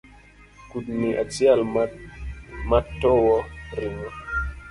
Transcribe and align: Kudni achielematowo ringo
Kudni 0.69 1.09
achielematowo 1.23 3.31
ringo 3.77 4.09